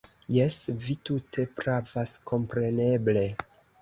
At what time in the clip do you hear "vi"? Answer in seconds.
0.85-0.95